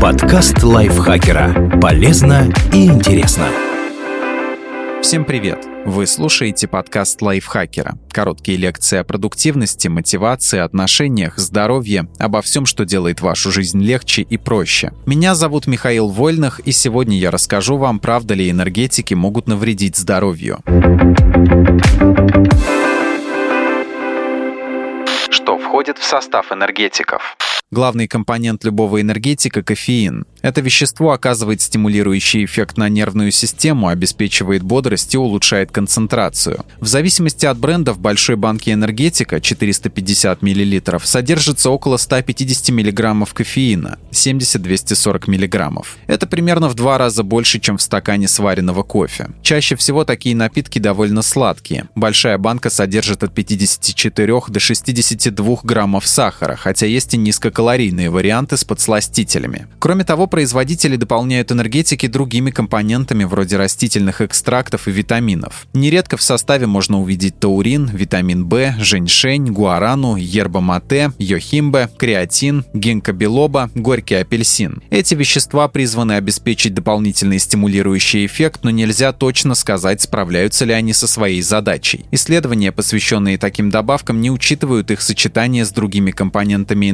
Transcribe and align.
Подкаст 0.00 0.62
лайфхакера. 0.62 1.78
Полезно 1.80 2.52
и 2.72 2.86
интересно. 2.86 3.46
Всем 5.02 5.24
привет! 5.24 5.66
Вы 5.86 6.06
слушаете 6.06 6.68
подкаст 6.68 7.22
лайфхакера. 7.22 7.98
Короткие 8.12 8.58
лекции 8.58 8.98
о 8.98 9.04
продуктивности, 9.04 9.88
мотивации, 9.88 10.58
отношениях, 10.58 11.38
здоровье, 11.38 12.08
обо 12.18 12.42
всем, 12.42 12.66
что 12.66 12.84
делает 12.84 13.20
вашу 13.20 13.50
жизнь 13.50 13.80
легче 13.82 14.22
и 14.22 14.36
проще. 14.36 14.92
Меня 15.06 15.34
зовут 15.34 15.66
Михаил 15.66 16.08
Вольных, 16.08 16.60
и 16.60 16.72
сегодня 16.72 17.18
я 17.18 17.30
расскажу 17.30 17.76
вам, 17.76 18.00
правда 18.00 18.34
ли 18.34 18.50
энергетики 18.50 19.14
могут 19.14 19.48
навредить 19.48 19.96
здоровью. 19.96 20.58
Что 25.30 25.58
входит 25.58 25.98
в 25.98 26.04
состав 26.04 26.52
энергетиков? 26.52 27.36
Главный 27.72 28.08
компонент 28.08 28.64
любого 28.64 29.00
энергетика– 29.00 29.62
кофеин. 29.62 30.26
Это 30.42 30.60
вещество 30.60 31.12
оказывает 31.12 31.60
стимулирующий 31.60 32.44
эффект 32.44 32.76
на 32.76 32.88
нервную 32.88 33.30
систему, 33.30 33.86
обеспечивает 33.86 34.64
бодрость 34.64 35.14
и 35.14 35.18
улучшает 35.18 35.70
концентрацию. 35.70 36.64
В 36.80 36.88
зависимости 36.88 37.46
от 37.46 37.58
бренда 37.58 37.92
в 37.92 38.00
большой 38.00 38.34
банке 38.34 38.72
энергетика 38.72 39.40
450 39.40 40.42
мл 40.42 40.98
содержится 41.04 41.70
около 41.70 41.96
150 41.96 42.70
мг 42.70 43.32
кофеина, 43.32 43.98
70-240 44.10 45.30
мг. 45.30 45.86
Это 46.08 46.26
примерно 46.26 46.68
в 46.68 46.74
два 46.74 46.98
раза 46.98 47.22
больше, 47.22 47.60
чем 47.60 47.78
в 47.78 47.82
стакане 47.82 48.26
сваренного 48.26 48.82
кофе. 48.82 49.30
Чаще 49.42 49.76
всего 49.76 50.04
такие 50.04 50.34
напитки 50.34 50.80
довольно 50.80 51.22
сладкие. 51.22 51.88
Большая 51.94 52.36
банка 52.36 52.68
содержит 52.68 53.22
от 53.22 53.32
54 53.32 54.40
до 54.48 54.58
62 54.58 55.58
граммов 55.62 56.04
сахара, 56.08 56.56
хотя 56.56 56.86
есть 56.86 57.14
и 57.14 57.16
низкокалорийные 57.16 57.59
калорийные 57.60 58.08
варианты 58.08 58.56
с 58.56 58.64
подсластителями. 58.64 59.66
Кроме 59.80 60.04
того, 60.04 60.26
производители 60.26 60.96
дополняют 60.96 61.52
энергетики 61.52 62.06
другими 62.06 62.50
компонентами 62.50 63.24
вроде 63.24 63.58
растительных 63.58 64.22
экстрактов 64.22 64.88
и 64.88 64.90
витаминов. 64.90 65.66
Нередко 65.74 66.16
в 66.16 66.22
составе 66.22 66.66
можно 66.66 67.02
увидеть 67.02 67.38
таурин, 67.38 67.90
витамин 67.92 68.48
В, 68.48 68.76
женьшень, 68.78 69.52
гуарану, 69.52 70.16
ерба-мате, 70.16 71.12
йохимбе, 71.18 71.90
креатин, 71.98 72.64
гинкобилоба, 72.72 73.68
горький 73.74 74.14
апельсин. 74.14 74.82
Эти 74.88 75.14
вещества 75.14 75.68
призваны 75.68 76.12
обеспечить 76.12 76.72
дополнительный 76.72 77.38
стимулирующий 77.38 78.24
эффект, 78.24 78.60
но 78.62 78.70
нельзя 78.70 79.12
точно 79.12 79.54
сказать, 79.54 80.00
справляются 80.00 80.64
ли 80.64 80.72
они 80.72 80.94
со 80.94 81.06
своей 81.06 81.42
задачей. 81.42 82.06
Исследования, 82.10 82.72
посвященные 82.72 83.36
таким 83.36 83.68
добавкам, 83.68 84.22
не 84.22 84.30
учитывают 84.30 84.90
их 84.90 85.02
сочетание 85.02 85.66
с 85.66 85.72
другими 85.72 86.10
компонентами 86.10 86.90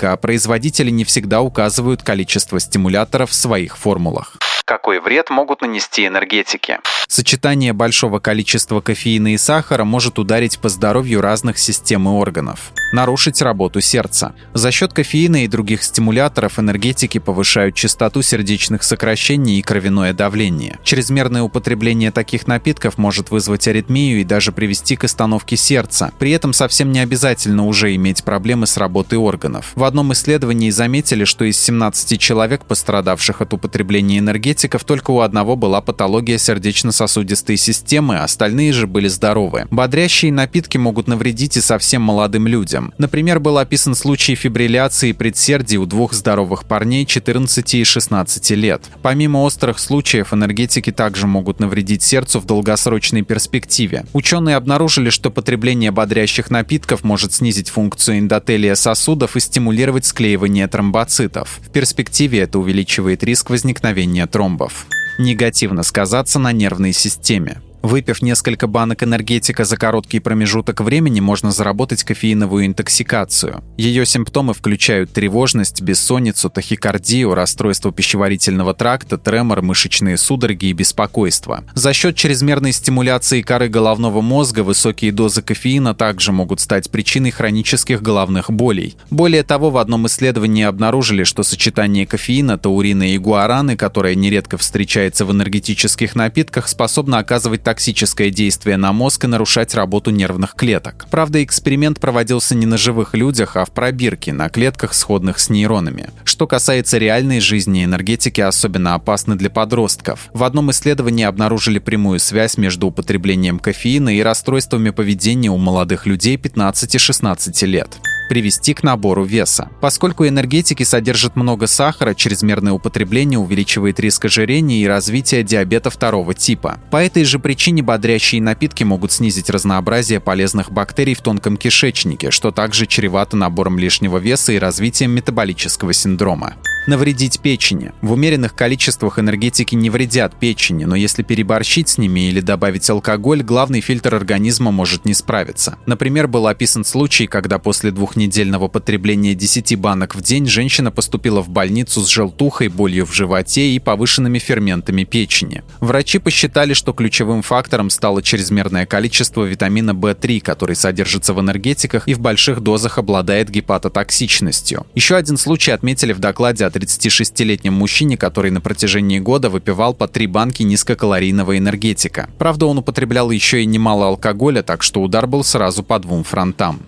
энергетики, 0.00 0.04
а 0.04 0.16
производители 0.16 0.90
не 0.90 1.04
всегда 1.04 1.40
указывают 1.40 2.02
количество 2.02 2.60
стимуляторов 2.60 3.30
в 3.30 3.34
своих 3.34 3.76
формулах. 3.76 4.36
Какой 4.64 5.00
вред 5.00 5.30
могут 5.30 5.62
нанести 5.62 6.06
энергетики? 6.06 6.78
Сочетание 7.08 7.72
большого 7.72 8.20
количества 8.20 8.80
кофеина 8.80 9.34
и 9.34 9.38
сахара 9.38 9.84
может 9.84 10.18
ударить 10.18 10.60
по 10.60 10.68
здоровью 10.68 11.20
разных 11.20 11.58
систем 11.58 12.08
и 12.08 12.12
органов. 12.12 12.72
Нарушить 12.92 13.42
работу 13.42 13.80
сердца. 13.80 14.34
За 14.54 14.70
счет 14.70 14.92
кофеина 14.92 15.44
и 15.44 15.48
других 15.48 15.82
стимуляторов 15.82 16.58
энергетики 16.58 17.18
повышают 17.18 17.74
частоту 17.74 18.22
сердечных 18.22 18.82
сокращений 18.82 19.58
и 19.58 19.62
кровяное 19.62 20.12
давление. 20.12 20.78
Чрезмерное 20.82 21.42
употребление 21.42 22.10
таких 22.10 22.46
напитков 22.46 22.98
может 22.98 23.30
вызвать 23.30 23.68
аритмию 23.68 24.20
и 24.20 24.24
даже 24.24 24.52
привести 24.52 24.96
к 24.96 25.04
остановке 25.04 25.56
сердца. 25.56 26.12
При 26.18 26.32
этом 26.32 26.52
совсем 26.52 26.92
не 26.92 27.00
обязательно 27.00 27.66
уже 27.66 27.94
иметь 27.94 28.24
проблемы 28.24 28.66
с 28.66 28.76
работой 28.76 29.18
органов. 29.18 29.72
В 29.74 29.84
одном 29.84 30.12
исследовании 30.12 30.70
заметили, 30.70 31.24
что 31.24 31.44
из 31.44 31.58
17 31.58 32.20
человек, 32.20 32.64
пострадавших 32.64 33.40
от 33.40 33.54
употребления 33.54 34.18
энергетиков, 34.18 34.84
только 34.84 35.10
у 35.10 35.20
одного 35.20 35.56
была 35.56 35.80
патология 35.80 36.38
сердечно 36.38 36.70
сердечно-сосудистой 36.70 37.56
системы, 37.56 38.18
остальные 38.18 38.72
же 38.72 38.86
были 38.86 39.08
здоровы. 39.08 39.66
Бодрящие 39.70 40.32
напитки 40.32 40.76
могут 40.78 41.08
навредить 41.08 41.56
и 41.56 41.60
совсем 41.60 42.02
молодым 42.02 42.46
людям. 42.46 42.79
Например, 42.98 43.40
был 43.40 43.58
описан 43.58 43.94
случай 43.94 44.34
фибрилляции 44.34 45.12
предсердий 45.12 45.76
у 45.76 45.86
двух 45.86 46.12
здоровых 46.12 46.64
парней 46.64 47.06
14 47.06 47.74
и 47.74 47.84
16 47.84 48.50
лет. 48.50 48.82
Помимо 49.02 49.38
острых 49.38 49.78
случаев, 49.78 50.32
энергетики 50.32 50.90
также 50.90 51.26
могут 51.26 51.60
навредить 51.60 52.02
сердцу 52.02 52.40
в 52.40 52.46
долгосрочной 52.46 53.22
перспективе. 53.22 54.04
Ученые 54.12 54.56
обнаружили, 54.56 55.10
что 55.10 55.30
потребление 55.30 55.90
бодрящих 55.90 56.50
напитков 56.50 57.04
может 57.04 57.32
снизить 57.32 57.68
функцию 57.68 58.18
эндотелия 58.18 58.74
сосудов 58.74 59.36
и 59.36 59.40
стимулировать 59.40 60.04
склеивание 60.04 60.66
тромбоцитов. 60.68 61.60
В 61.62 61.70
перспективе 61.70 62.40
это 62.40 62.58
увеличивает 62.58 63.22
риск 63.24 63.50
возникновения 63.50 64.26
тромбов 64.26 64.86
негативно 65.20 65.82
сказаться 65.82 66.38
на 66.38 66.52
нервной 66.52 66.92
системе. 66.92 67.60
Выпив 67.82 68.20
несколько 68.20 68.66
банок 68.66 69.02
энергетика 69.02 69.64
за 69.64 69.76
короткий 69.76 70.20
промежуток 70.20 70.80
времени, 70.82 71.20
можно 71.20 71.50
заработать 71.50 72.04
кофеиновую 72.04 72.66
интоксикацию. 72.66 73.64
Ее 73.78 74.04
симптомы 74.04 74.52
включают 74.52 75.12
тревожность, 75.12 75.80
бессонницу, 75.80 76.50
тахикардию, 76.50 77.34
расстройство 77.34 77.90
пищеварительного 77.90 78.74
тракта, 78.74 79.16
тремор, 79.16 79.62
мышечные 79.62 80.18
судороги 80.18 80.66
и 80.66 80.72
беспокойство. 80.74 81.64
За 81.74 81.94
счет 81.94 82.16
чрезмерной 82.16 82.72
стимуляции 82.72 83.40
коры 83.40 83.68
головного 83.68 84.20
мозга 84.20 84.60
высокие 84.60 85.10
дозы 85.10 85.40
кофеина 85.40 85.94
также 85.94 86.32
могут 86.32 86.60
стать 86.60 86.90
причиной 86.90 87.30
хронических 87.30 88.02
головных 88.02 88.50
болей. 88.50 88.96
Более 89.10 89.42
того, 89.42 89.70
в 89.70 89.78
одном 89.78 90.06
исследовании 90.06 90.64
обнаружили, 90.64 91.24
что 91.24 91.42
сочетание 91.42 92.06
кофеина, 92.06 92.58
таурина 92.58 93.14
и 93.14 93.18
гуараны, 93.18 93.76
которое 93.76 94.14
нередко 94.14 94.58
встречается 94.58 95.24
в 95.24 95.32
энергетических 95.32 96.14
напитках, 96.14 96.68
способно 96.68 97.18
оказывать 97.18 97.62
токсическое 97.70 98.30
действие 98.30 98.76
на 98.76 98.92
мозг 98.92 99.22
и 99.22 99.26
нарушать 99.28 99.76
работу 99.76 100.10
нервных 100.10 100.56
клеток. 100.56 101.06
Правда, 101.08 101.44
эксперимент 101.44 102.00
проводился 102.00 102.56
не 102.56 102.66
на 102.66 102.76
живых 102.76 103.14
людях, 103.14 103.54
а 103.54 103.64
в 103.64 103.70
пробирке, 103.70 104.32
на 104.32 104.48
клетках, 104.48 104.92
сходных 104.92 105.38
с 105.38 105.50
нейронами. 105.50 106.10
Что 106.24 106.48
касается 106.48 106.98
реальной 106.98 107.38
жизни, 107.38 107.84
энергетики 107.84 108.40
особенно 108.40 108.94
опасны 108.94 109.36
для 109.36 109.50
подростков. 109.50 110.30
В 110.34 110.42
одном 110.42 110.72
исследовании 110.72 111.24
обнаружили 111.24 111.78
прямую 111.78 112.18
связь 112.18 112.56
между 112.56 112.88
употреблением 112.88 113.60
кофеина 113.60 114.16
и 114.16 114.20
расстройствами 114.20 114.90
поведения 114.90 115.50
у 115.50 115.56
молодых 115.56 116.06
людей 116.06 116.34
15-16 116.34 117.66
лет 117.66 118.00
привести 118.30 118.74
к 118.74 118.84
набору 118.84 119.24
веса. 119.24 119.70
Поскольку 119.80 120.24
энергетики 120.24 120.84
содержат 120.84 121.34
много 121.34 121.66
сахара, 121.66 122.14
чрезмерное 122.14 122.72
употребление 122.72 123.40
увеличивает 123.40 123.98
риск 123.98 124.26
ожирения 124.26 124.80
и 124.80 124.86
развития 124.86 125.42
диабета 125.42 125.90
второго 125.90 126.32
типа. 126.32 126.78
По 126.92 126.98
этой 126.98 127.24
же 127.24 127.40
причине 127.40 127.82
бодрящие 127.82 128.40
напитки 128.40 128.84
могут 128.84 129.10
снизить 129.10 129.50
разнообразие 129.50 130.20
полезных 130.20 130.70
бактерий 130.70 131.14
в 131.14 131.22
тонком 131.22 131.56
кишечнике, 131.56 132.30
что 132.30 132.52
также 132.52 132.86
чревато 132.86 133.36
набором 133.36 133.80
лишнего 133.80 134.18
веса 134.18 134.52
и 134.52 134.60
развитием 134.60 135.10
метаболического 135.10 135.92
синдрома 135.92 136.54
навредить 136.90 137.40
печени. 137.40 137.92
В 138.02 138.12
умеренных 138.12 138.54
количествах 138.54 139.18
энергетики 139.20 139.76
не 139.76 139.90
вредят 139.90 140.38
печени, 140.38 140.84
но 140.84 140.96
если 140.96 141.22
переборщить 141.22 141.88
с 141.88 141.98
ними 141.98 142.28
или 142.28 142.40
добавить 142.40 142.90
алкоголь, 142.90 143.42
главный 143.42 143.80
фильтр 143.80 144.16
организма 144.16 144.72
может 144.72 145.04
не 145.04 145.14
справиться. 145.14 145.78
Например, 145.86 146.26
был 146.26 146.48
описан 146.48 146.84
случай, 146.84 147.28
когда 147.28 147.58
после 147.58 147.92
двухнедельного 147.92 148.66
потребления 148.66 149.34
10 149.34 149.78
банок 149.78 150.16
в 150.16 150.20
день 150.20 150.46
женщина 150.46 150.90
поступила 150.90 151.40
в 151.42 151.48
больницу 151.48 152.02
с 152.02 152.08
желтухой, 152.08 152.66
болью 152.68 153.06
в 153.06 153.14
животе 153.14 153.70
и 153.70 153.78
повышенными 153.78 154.40
ферментами 154.40 155.04
печени. 155.04 155.62
Врачи 155.78 156.18
посчитали, 156.18 156.74
что 156.74 156.92
ключевым 156.92 157.42
фактором 157.42 157.88
стало 157.88 158.20
чрезмерное 158.20 158.84
количество 158.84 159.44
витамина 159.44 159.92
В3, 159.92 160.40
который 160.40 160.74
содержится 160.74 161.34
в 161.34 161.40
энергетиках 161.40 162.08
и 162.08 162.14
в 162.14 162.20
больших 162.20 162.60
дозах 162.60 162.98
обладает 162.98 163.48
гепатотоксичностью. 163.48 164.86
Еще 164.96 165.14
один 165.14 165.36
случай 165.36 165.70
отметили 165.70 166.12
в 166.12 166.18
докладе 166.18 166.64
о 166.64 166.70
36-летнем 166.80 167.72
мужчине, 167.74 168.16
который 168.16 168.50
на 168.50 168.60
протяжении 168.60 169.18
года 169.18 169.50
выпивал 169.50 169.94
по 169.94 170.08
три 170.08 170.26
банки 170.26 170.62
низкокалорийного 170.62 171.56
энергетика. 171.58 172.28
Правда, 172.38 172.66
он 172.66 172.78
употреблял 172.78 173.30
еще 173.30 173.62
и 173.62 173.66
немало 173.66 174.08
алкоголя, 174.08 174.62
так 174.62 174.82
что 174.82 175.02
удар 175.02 175.26
был 175.26 175.44
сразу 175.44 175.82
по 175.82 175.98
двум 175.98 176.24
фронтам 176.24 176.80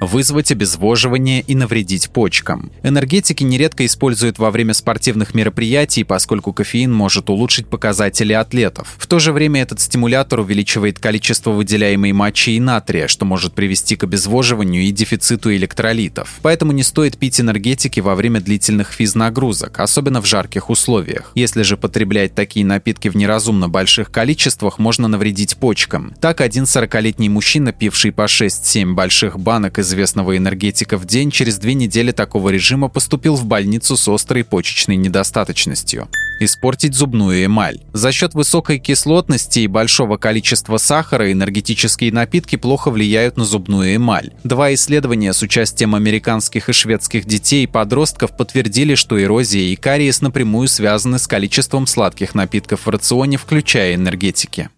вызвать 0.00 0.50
обезвоживание 0.50 1.42
и 1.42 1.54
навредить 1.54 2.10
почкам. 2.10 2.72
Энергетики 2.82 3.44
нередко 3.44 3.84
используют 3.86 4.38
во 4.38 4.50
время 4.50 4.74
спортивных 4.74 5.34
мероприятий, 5.34 6.04
поскольку 6.04 6.52
кофеин 6.52 6.92
может 6.92 7.30
улучшить 7.30 7.66
показатели 7.66 8.32
атлетов. 8.32 8.94
В 8.98 9.06
то 9.06 9.18
же 9.18 9.32
время 9.32 9.62
этот 9.62 9.80
стимулятор 9.80 10.40
увеличивает 10.40 10.98
количество 10.98 11.50
выделяемой 11.50 12.12
мочи 12.12 12.56
и 12.56 12.60
натрия, 12.60 13.08
что 13.08 13.24
может 13.24 13.54
привести 13.54 13.96
к 13.96 14.04
обезвоживанию 14.04 14.82
и 14.82 14.90
дефициту 14.90 15.54
электролитов. 15.54 16.38
Поэтому 16.42 16.72
не 16.72 16.82
стоит 16.82 17.18
пить 17.18 17.40
энергетики 17.40 18.00
во 18.00 18.14
время 18.14 18.40
длительных 18.40 18.92
физнагрузок, 18.92 19.80
особенно 19.80 20.22
в 20.22 20.26
жарких 20.26 20.70
условиях. 20.70 21.32
Если 21.34 21.62
же 21.62 21.76
потреблять 21.76 22.34
такие 22.34 22.64
напитки 22.64 23.08
в 23.08 23.16
неразумно 23.16 23.68
больших 23.68 24.10
количествах, 24.10 24.78
можно 24.78 25.08
навредить 25.08 25.56
почкам. 25.56 26.14
Так, 26.20 26.40
один 26.40 26.64
40-летний 26.64 27.28
мужчина, 27.28 27.72
пивший 27.72 28.12
по 28.12 28.22
6-7 28.22 28.94
больших 28.94 29.38
банок 29.38 29.78
из 29.78 29.89
известного 29.90 30.36
энергетика 30.36 30.96
в 30.96 31.04
день 31.04 31.32
через 31.32 31.58
две 31.58 31.74
недели 31.74 32.12
такого 32.12 32.50
режима 32.50 32.88
поступил 32.88 33.34
в 33.34 33.44
больницу 33.44 33.96
с 33.96 34.08
острой 34.08 34.44
почечной 34.44 34.96
недостаточностью 34.96 36.08
испортить 36.40 36.94
зубную 36.94 37.44
эмаль. 37.44 37.80
За 37.92 38.12
счет 38.12 38.34
высокой 38.34 38.78
кислотности 38.78 39.58
и 39.58 39.66
большого 39.66 40.16
количества 40.16 40.78
сахара 40.78 41.30
энергетические 41.30 42.12
напитки 42.12 42.56
плохо 42.56 42.90
влияют 42.90 43.36
на 43.36 43.44
зубную 43.44 43.96
эмаль. 43.96 44.32
Два 44.42 44.72
исследования 44.72 45.32
с 45.32 45.42
участием 45.42 45.94
американских 45.94 46.68
и 46.68 46.72
шведских 46.72 47.26
детей 47.26 47.64
и 47.64 47.66
подростков 47.66 48.36
подтвердили, 48.36 48.94
что 48.94 49.22
эрозия 49.22 49.72
и 49.72 49.76
кариес 49.76 50.22
напрямую 50.22 50.68
связаны 50.68 51.18
с 51.18 51.26
количеством 51.26 51.86
сладких 51.86 52.34
напитков 52.34 52.86
в 52.86 52.88
рационе, 52.88 53.36
включая 53.36 53.94
энергетики 53.96 54.70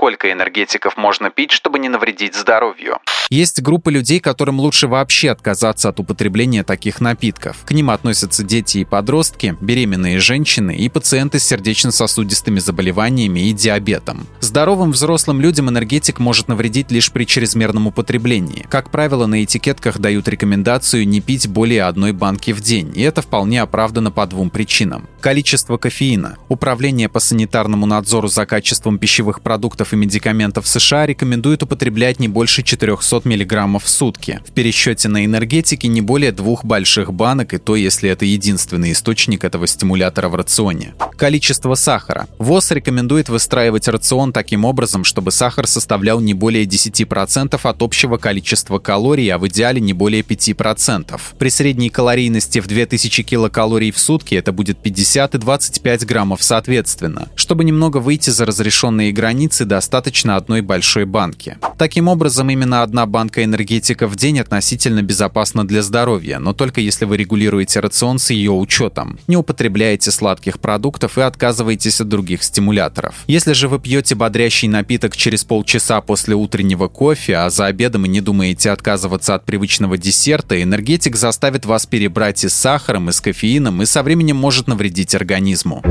сколько 0.00 0.32
энергетиков 0.32 0.96
можно 0.96 1.30
пить, 1.30 1.50
чтобы 1.52 1.78
не 1.78 1.90
навредить 1.90 2.34
здоровью. 2.34 3.00
Есть 3.32 3.62
группы 3.62 3.92
людей, 3.92 4.18
которым 4.18 4.58
лучше 4.58 4.88
вообще 4.88 5.30
отказаться 5.30 5.88
от 5.88 6.00
употребления 6.00 6.64
таких 6.64 7.00
напитков. 7.00 7.58
К 7.64 7.70
ним 7.70 7.90
относятся 7.90 8.42
дети 8.42 8.78
и 8.78 8.84
подростки, 8.84 9.56
беременные 9.60 10.18
женщины 10.18 10.76
и 10.76 10.88
пациенты 10.88 11.38
с 11.38 11.44
сердечно-сосудистыми 11.44 12.58
заболеваниями 12.58 13.48
и 13.48 13.52
диабетом. 13.52 14.26
Здоровым 14.40 14.90
взрослым 14.90 15.40
людям 15.40 15.70
энергетик 15.70 16.18
может 16.18 16.48
навредить 16.48 16.90
лишь 16.90 17.12
при 17.12 17.22
чрезмерном 17.22 17.86
употреблении. 17.86 18.66
Как 18.68 18.90
правило, 18.90 19.26
на 19.26 19.44
этикетках 19.44 20.00
дают 20.00 20.26
рекомендацию 20.26 21.06
не 21.06 21.20
пить 21.20 21.46
более 21.46 21.84
одной 21.84 22.10
банки 22.10 22.50
в 22.50 22.60
день, 22.60 22.90
и 22.96 23.02
это 23.02 23.22
вполне 23.22 23.62
оправдано 23.62 24.10
по 24.10 24.26
двум 24.26 24.50
причинам. 24.50 25.06
Количество 25.20 25.76
кофеина. 25.76 26.38
Управление 26.48 27.10
по 27.10 27.20
санитарному 27.20 27.84
надзору 27.84 28.28
за 28.28 28.46
качеством 28.46 28.98
пищевых 28.98 29.42
продуктов 29.42 29.92
и 29.92 29.96
медикаментов 29.96 30.66
США 30.66 31.04
рекомендует 31.04 31.62
употреблять 31.62 32.20
не 32.20 32.28
больше 32.28 32.62
400 32.62 33.28
мг 33.28 33.78
в 33.78 33.86
сутки. 33.86 34.40
В 34.48 34.52
пересчете 34.52 35.08
на 35.08 35.26
энергетики 35.26 35.86
не 35.86 36.00
более 36.00 36.32
двух 36.32 36.64
больших 36.64 37.12
банок, 37.12 37.52
и 37.52 37.58
то, 37.58 37.76
если 37.76 38.08
это 38.08 38.24
единственный 38.24 38.92
источник 38.92 39.44
этого 39.44 39.66
стимулятора 39.66 40.30
в 40.30 40.36
рационе. 40.36 40.94
Количество 41.18 41.74
сахара. 41.74 42.26
ВОЗ 42.38 42.70
рекомендует 42.70 43.28
выстраивать 43.28 43.88
рацион 43.88 44.32
таким 44.32 44.64
образом, 44.64 45.04
чтобы 45.04 45.32
сахар 45.32 45.66
составлял 45.66 46.20
не 46.20 46.32
более 46.32 46.64
10% 46.64 47.60
от 47.62 47.82
общего 47.82 48.16
количества 48.16 48.78
калорий, 48.78 49.28
а 49.28 49.36
в 49.36 49.46
идеале 49.48 49.82
не 49.82 49.92
более 49.92 50.22
5%. 50.22 51.20
При 51.38 51.50
средней 51.50 51.90
калорийности 51.90 52.60
в 52.60 52.66
2000 52.66 53.22
килокалорий 53.22 53.90
в 53.90 53.98
сутки 53.98 54.34
это 54.34 54.52
будет 54.52 54.78
50 54.78 55.09
и 55.34 55.38
25 55.38 56.06
граммов 56.06 56.42
соответственно. 56.42 57.28
Чтобы 57.34 57.64
немного 57.64 57.98
выйти 57.98 58.30
за 58.30 58.46
разрешенные 58.46 59.12
границы, 59.12 59.64
достаточно 59.64 60.36
одной 60.36 60.60
большой 60.60 61.04
банки. 61.04 61.58
Таким 61.78 62.08
образом, 62.08 62.50
именно 62.50 62.82
одна 62.82 63.06
банка 63.06 63.42
энергетика 63.42 64.06
в 64.06 64.16
день 64.16 64.38
относительно 64.38 65.02
безопасна 65.02 65.66
для 65.66 65.82
здоровья, 65.82 66.38
но 66.38 66.52
только 66.52 66.80
если 66.80 67.04
вы 67.04 67.16
регулируете 67.16 67.80
рацион 67.80 68.18
с 68.18 68.30
ее 68.30 68.52
учетом, 68.52 69.18
не 69.26 69.36
употребляете 69.36 70.10
сладких 70.10 70.60
продуктов 70.60 71.18
и 71.18 71.22
отказываетесь 71.22 72.00
от 72.00 72.08
других 72.08 72.42
стимуляторов. 72.42 73.14
Если 73.26 73.52
же 73.52 73.68
вы 73.68 73.80
пьете 73.80 74.14
бодрящий 74.14 74.68
напиток 74.68 75.16
через 75.16 75.44
полчаса 75.44 76.00
после 76.00 76.34
утреннего 76.34 76.88
кофе, 76.88 77.36
а 77.36 77.50
за 77.50 77.66
обедом 77.66 78.06
и 78.06 78.08
не 78.08 78.20
думаете 78.20 78.70
отказываться 78.70 79.34
от 79.34 79.44
привычного 79.44 79.96
десерта, 79.96 80.62
энергетик 80.62 81.16
заставит 81.16 81.64
вас 81.66 81.86
перебрать 81.86 82.44
и 82.44 82.48
с 82.48 82.54
сахаром, 82.54 83.08
и 83.08 83.12
с 83.12 83.20
кофеином, 83.20 83.82
и 83.82 83.86
со 83.86 84.02
временем 84.02 84.36
может 84.36 84.68
навредить 84.68 84.99
организму. 85.14 85.82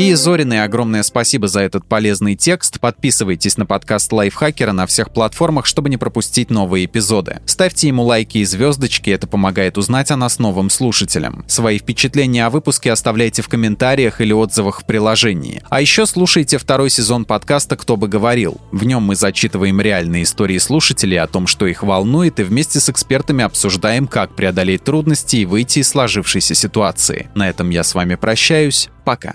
И 0.00 0.14
Зориной 0.14 0.64
огромное 0.64 1.02
спасибо 1.02 1.46
за 1.46 1.60
этот 1.60 1.84
полезный 1.84 2.34
текст. 2.34 2.80
Подписывайтесь 2.80 3.58
на 3.58 3.66
подкаст 3.66 4.10
Лайфхакера 4.10 4.72
на 4.72 4.86
всех 4.86 5.10
платформах, 5.10 5.66
чтобы 5.66 5.90
не 5.90 5.98
пропустить 5.98 6.48
новые 6.48 6.86
эпизоды. 6.86 7.40
Ставьте 7.44 7.88
ему 7.88 8.04
лайки 8.04 8.38
и 8.38 8.46
звездочки, 8.46 9.10
это 9.10 9.26
помогает 9.26 9.76
узнать 9.76 10.10
о 10.10 10.16
нас 10.16 10.38
новым 10.38 10.70
слушателям. 10.70 11.44
Свои 11.48 11.78
впечатления 11.78 12.46
о 12.46 12.50
выпуске 12.50 12.90
оставляйте 12.90 13.42
в 13.42 13.48
комментариях 13.48 14.22
или 14.22 14.32
отзывах 14.32 14.80
в 14.80 14.86
приложении. 14.86 15.62
А 15.68 15.82
еще 15.82 16.06
слушайте 16.06 16.56
второй 16.56 16.88
сезон 16.88 17.26
подкаста 17.26 17.76
«Кто 17.76 17.98
бы 17.98 18.08
говорил». 18.08 18.58
В 18.72 18.84
нем 18.84 19.02
мы 19.02 19.16
зачитываем 19.16 19.82
реальные 19.82 20.22
истории 20.22 20.56
слушателей 20.56 21.18
о 21.18 21.26
том, 21.26 21.46
что 21.46 21.66
их 21.66 21.82
волнует, 21.82 22.40
и 22.40 22.42
вместе 22.42 22.80
с 22.80 22.88
экспертами 22.88 23.44
обсуждаем, 23.44 24.08
как 24.08 24.34
преодолеть 24.34 24.82
трудности 24.82 25.36
и 25.36 25.44
выйти 25.44 25.80
из 25.80 25.90
сложившейся 25.90 26.54
ситуации. 26.54 27.28
На 27.34 27.50
этом 27.50 27.68
я 27.68 27.84
с 27.84 27.94
вами 27.94 28.14
прощаюсь. 28.14 28.88
Пока. 29.04 29.34